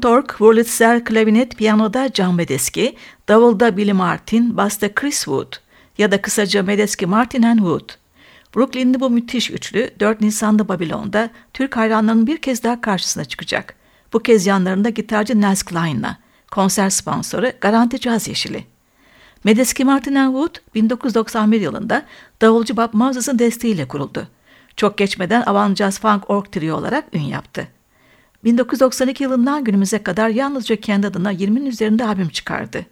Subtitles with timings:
[0.00, 2.96] Tork, Wurlitzer, klavinet, piyanoda John Medeski,
[3.28, 5.52] davulda Billy Martin, basta Chris Wood
[5.98, 7.90] ya da kısaca Medeski, Martin and Wood.
[8.56, 13.74] Brooklyn'li bu müthiş üçlü 4 Nisan'da Babilon'da Türk hayranlarının bir kez daha karşısına çıkacak.
[14.12, 16.18] Bu kez yanlarında gitarcı Naz Klein'la,
[16.50, 18.64] konser sponsoru Garanti Caz Yeşili.
[19.44, 22.02] Medeski Martin and Wood 1991 yılında
[22.40, 24.28] davulcu Bob Moses'ın desteğiyle kuruldu.
[24.76, 27.77] Çok geçmeden Avant Jazz Funk Org Trio olarak ün yaptı.
[28.44, 32.86] 1992 yılından günümüze kadar yalnızca kendi adına 20'nin üzerinde albüm çıkardı.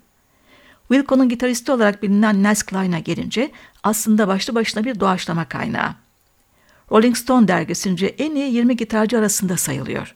[0.88, 3.50] Wilco'nun gitaristi olarak bilinen Naz Klein'a gelince
[3.82, 5.94] aslında başlı başına bir doğaçlama kaynağı.
[6.92, 10.14] Rolling Stone dergisince en iyi 20 gitarcı arasında sayılıyor.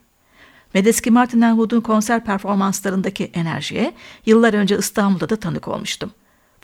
[0.75, 3.95] Medeski Martin Wood'un konser performanslarındaki enerjiye
[4.27, 6.11] yıllar önce İstanbul'da da tanık olmuştum.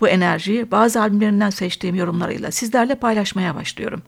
[0.01, 4.03] Bu enerjiyi bazı albümlerinden seçtiğim yorumlarıyla sizlerle paylaşmaya başlıyorum.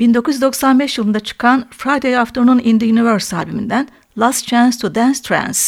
[0.00, 5.58] 1995 yılında çıkan Friday Afternoon in the Universe albümünden Last Chance to Dance Trance,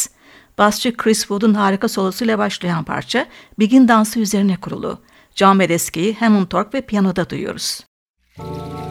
[0.59, 3.27] basçı Chris Wood'un harika solosuyla başlayan parça
[3.59, 4.99] Begin dansı üzerine kurulu.
[5.35, 7.81] John Medeski'yi Hammond Tork ve piyanoda duyuyoruz.
[8.39, 8.82] Müzik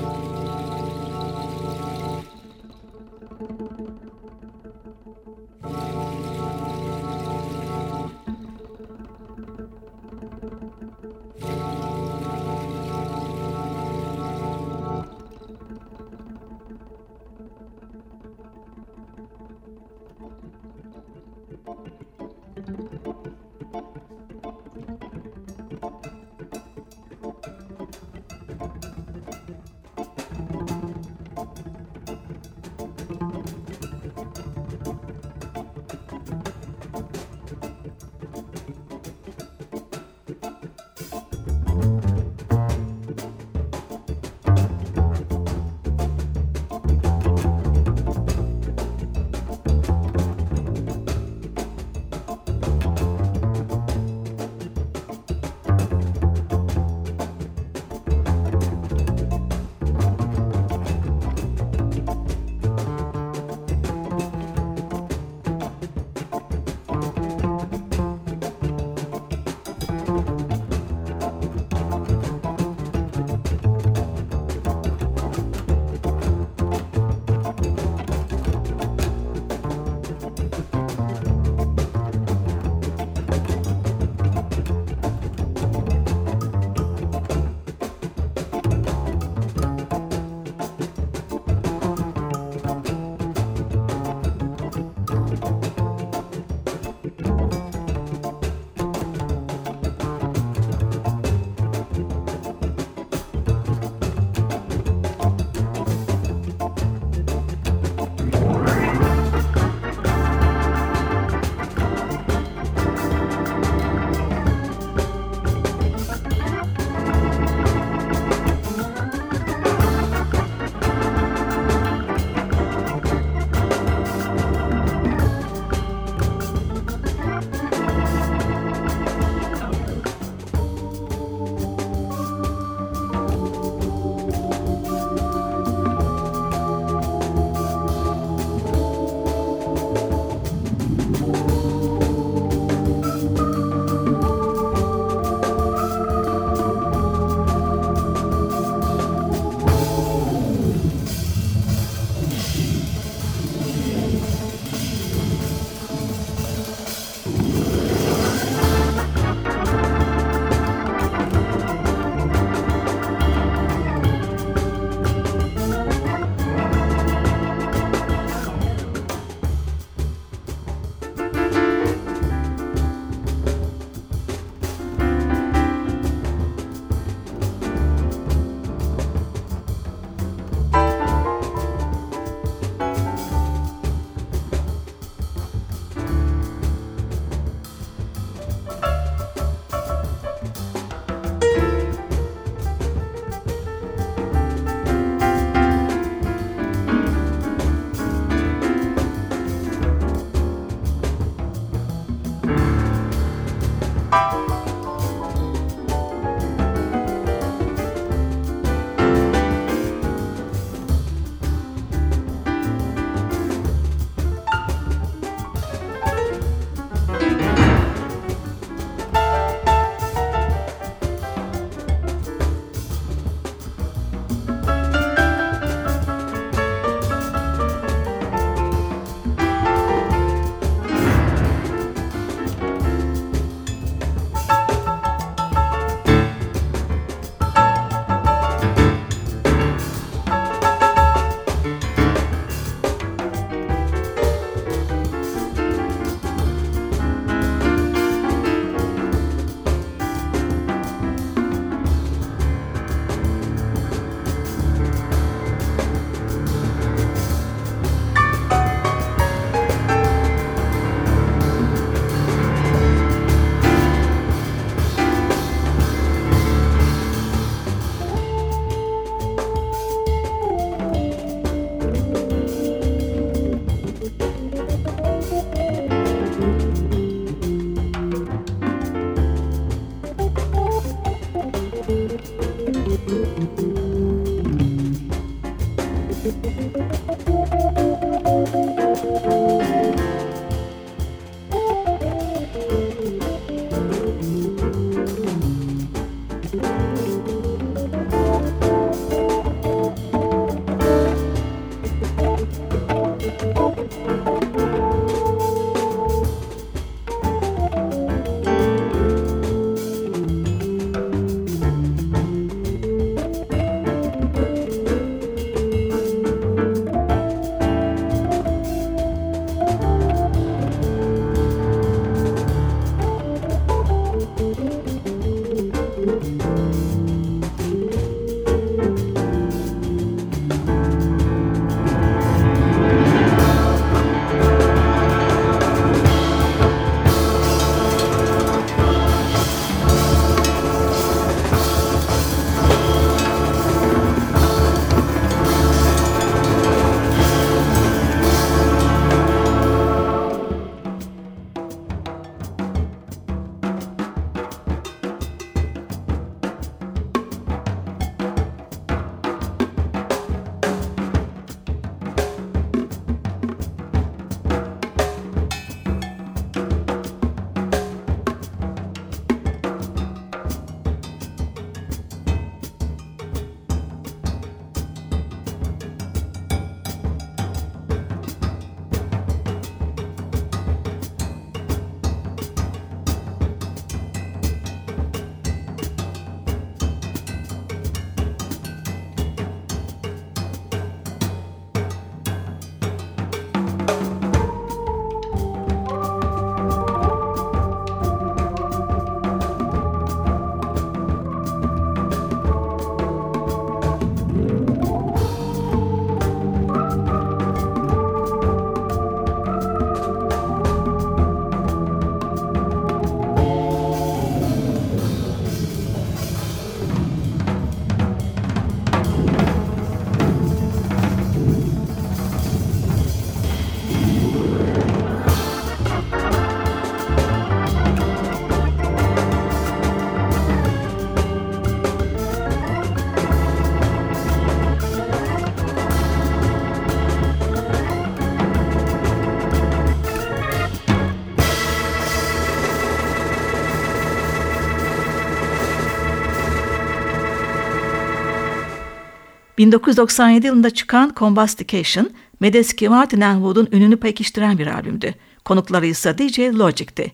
[449.62, 455.14] 1997 yılında çıkan Combustication, Medeski Martin Wood'un ününü pekiştiren bir albümdü.
[455.46, 457.12] Konukları ise DJ Logic'ti.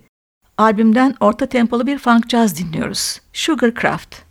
[0.58, 3.22] Albümden orta tempolu bir funk jazz dinliyoruz.
[3.34, 4.27] Sugarcraft.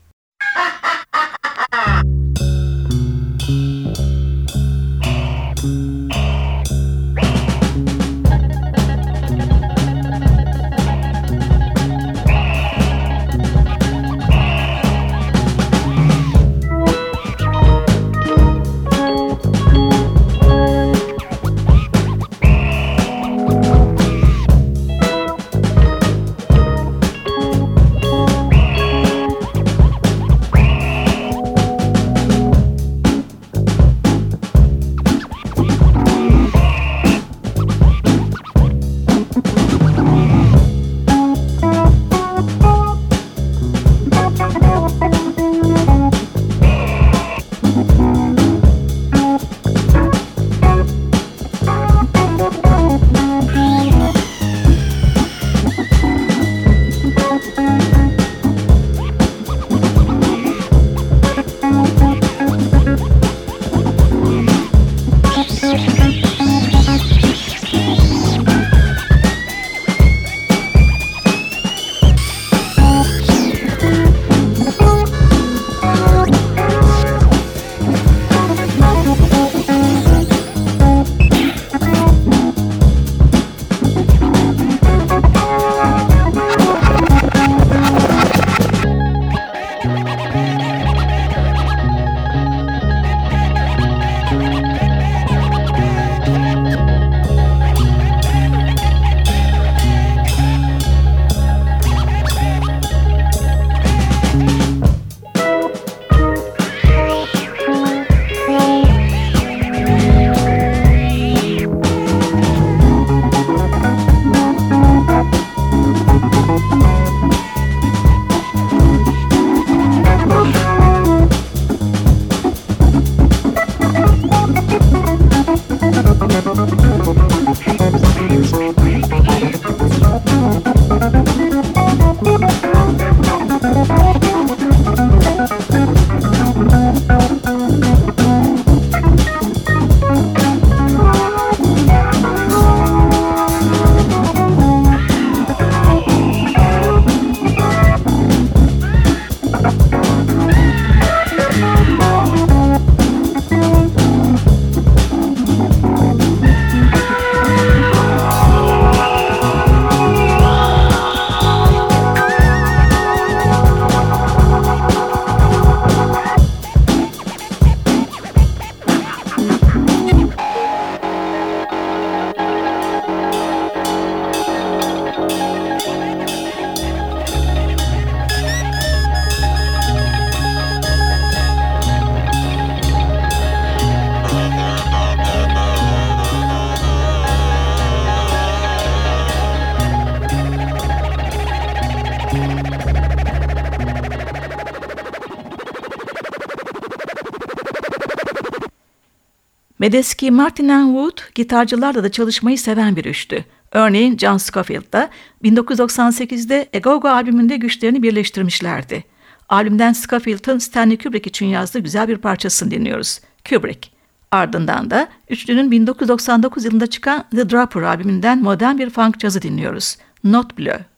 [199.79, 203.45] Medeski, Martin and Wood gitarcılarla da çalışmayı seven bir üçtü.
[203.73, 205.11] Örneğin John Scofield da
[205.45, 209.05] 1998'de A Go Go albümünde güçlerini birleştirmişlerdi.
[209.49, 213.21] Albümden Scofield'ın Stanley Kubrick için yazdığı güzel bir parçasını dinliyoruz.
[213.49, 213.91] Kubrick.
[214.31, 219.97] Ardından da üçlünün 1999 yılında çıkan The Dropper albümünden modern bir funk cazı dinliyoruz.
[220.25, 220.96] Not Bleu.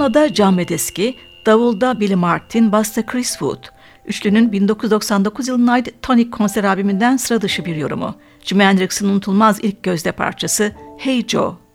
[0.00, 3.64] Piyanoda John Medeski, davulda Billy Martin, basta Chris Wood.
[4.06, 8.14] Üçlünün 1999 yılına ait Tonic konser albümünden sıra dışı bir yorumu.
[8.44, 11.69] Jimi Hendrix'in unutulmaz ilk gözde parçası Hey Joe.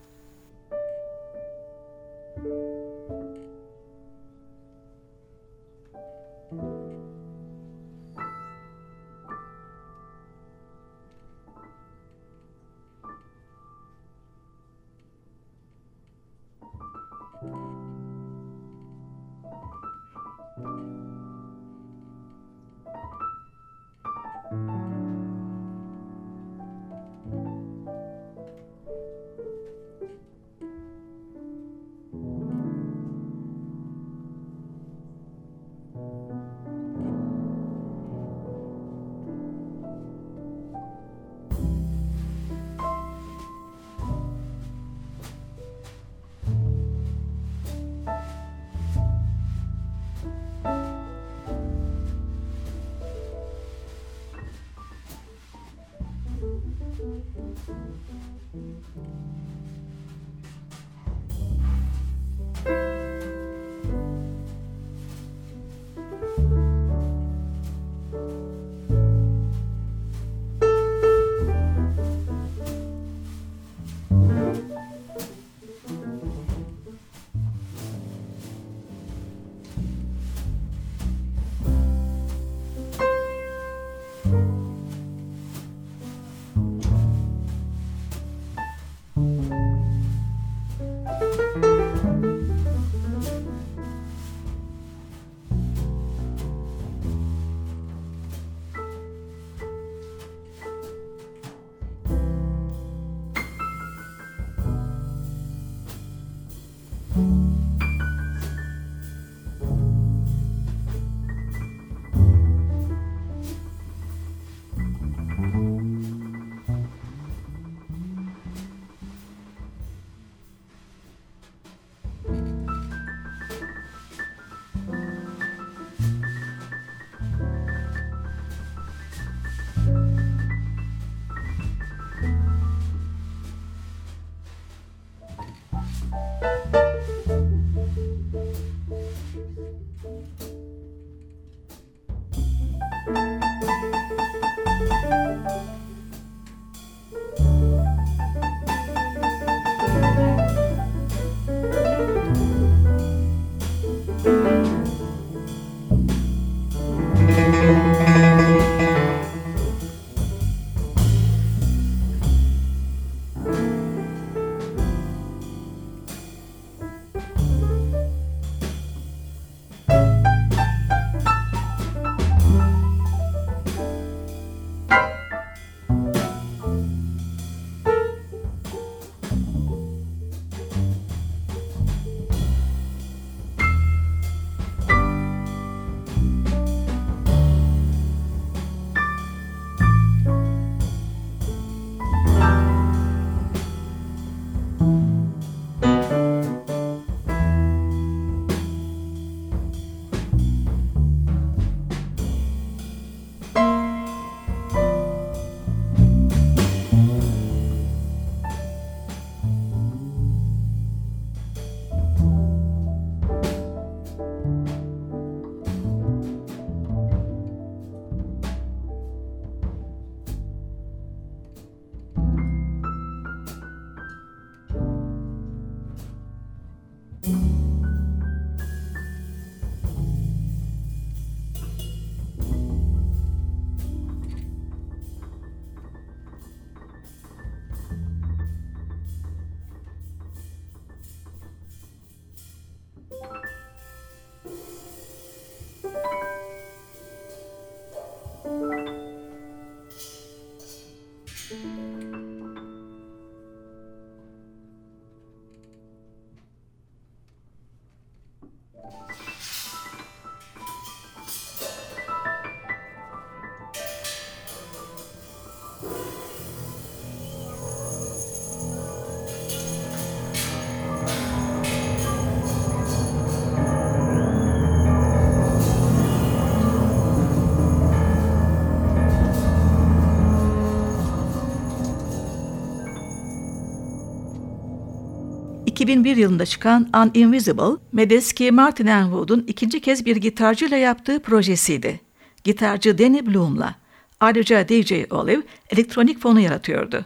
[285.86, 292.00] 2001 yılında çıkan Uninvisible, Medeski Martin Wood'un ikinci kez bir gitarcıyla yaptığı projesiydi.
[292.44, 293.76] Gitarcı Danny Bloom'la.
[294.20, 297.06] Ayrıca DJ Olive elektronik fonu yaratıyordu.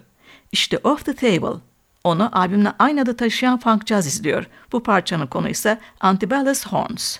[0.51, 1.59] İşte Off the Table.
[2.03, 4.45] Onu albümle aynı adı taşıyan funk jazz izliyor.
[4.71, 7.17] Bu parçanın konu ise Antebellum Horns.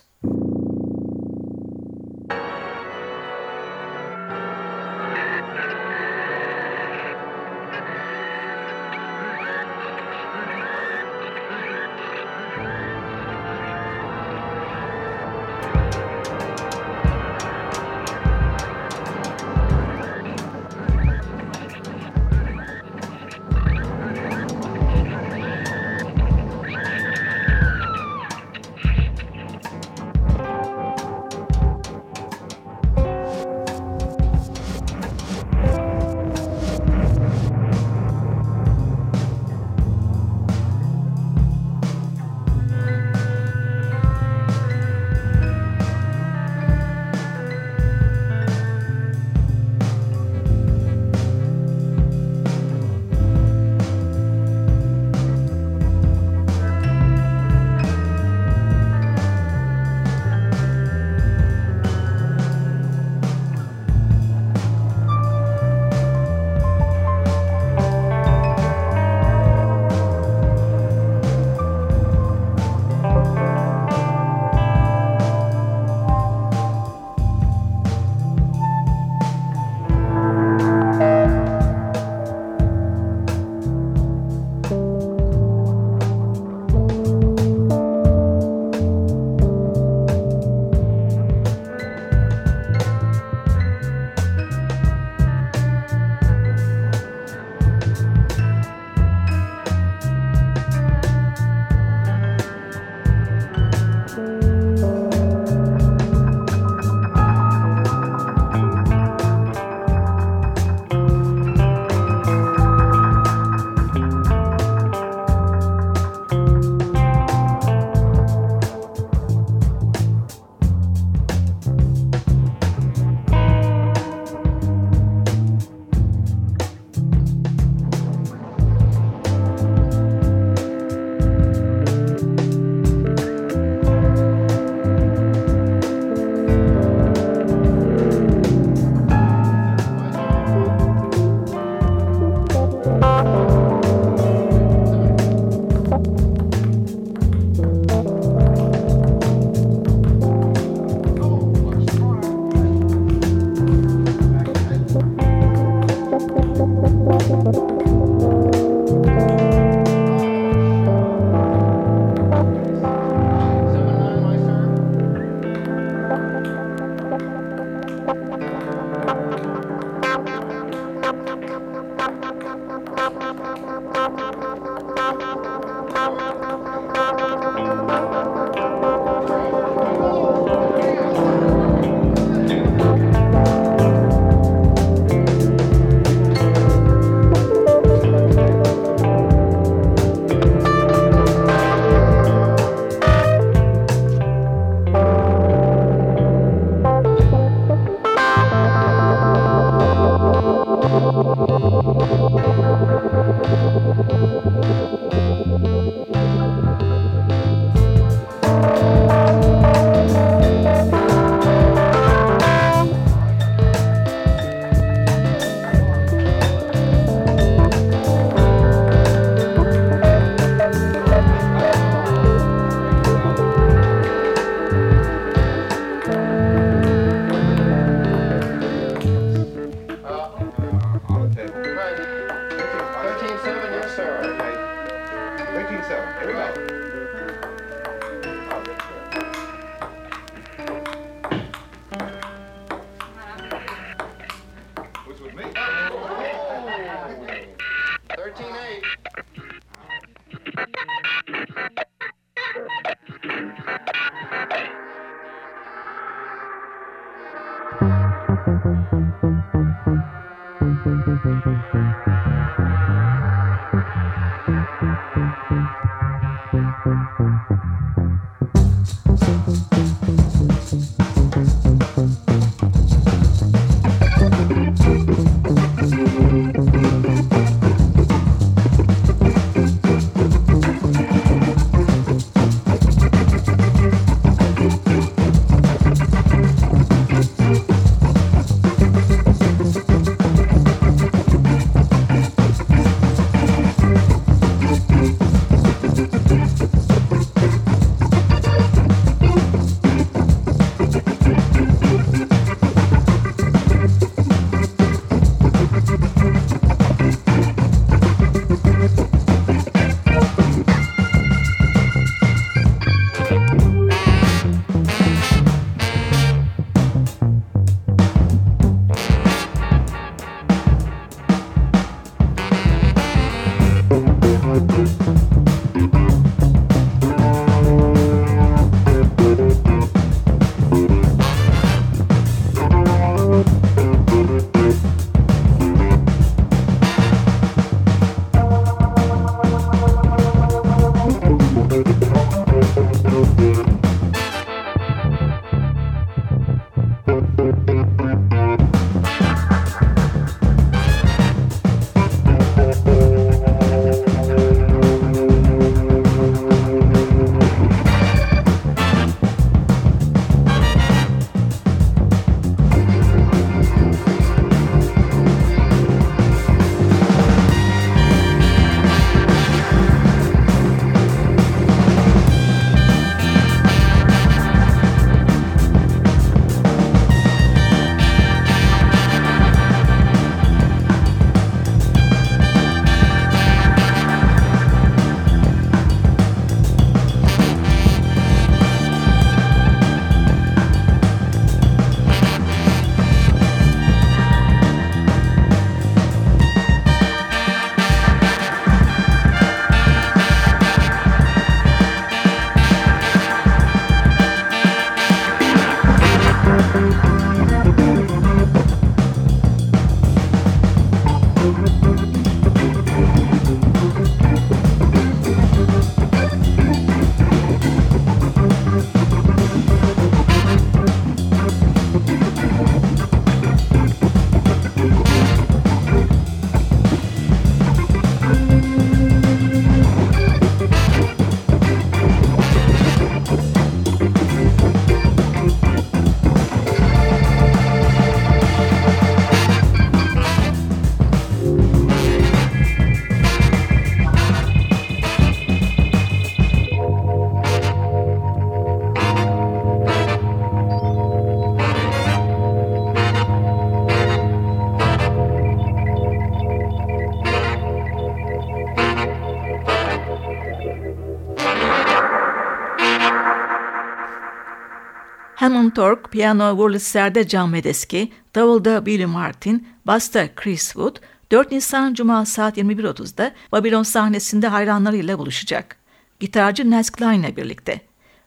[465.39, 470.95] Hammond Tork, piyano Wurlitzer'de John Medeski, davulda Billy Martin, basta Chris Wood,
[471.31, 475.75] 4 Nisan Cuma saat 21.30'da Babylon sahnesinde hayranlarıyla buluşacak.
[476.19, 477.81] Gitarcı Naz Klein ile birlikte.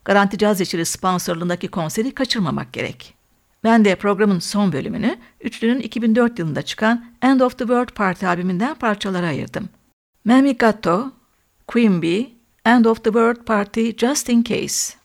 [0.05, 3.15] Garanti Caz Yeşili sponsorluğundaki konseri kaçırmamak gerek.
[3.65, 8.75] Ben de programın son bölümünü üçlünün 2004 yılında çıkan End of the World Party albümünden
[8.75, 9.69] parçalara ayırdım.
[10.25, 11.11] Mammy Gatto,
[11.67, 12.33] Queen Bee,
[12.65, 15.02] End of the World Party Just in Case.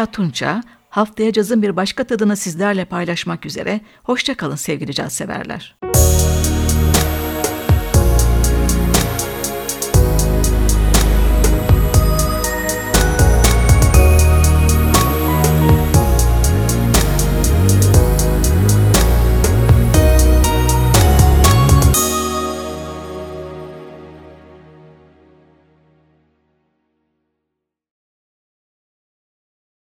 [0.00, 0.62] Hülya Tunça.
[0.90, 3.80] Haftaya cazın bir başka tadını sizlerle paylaşmak üzere.
[4.02, 5.76] Hoşçakalın sevgili caz severler.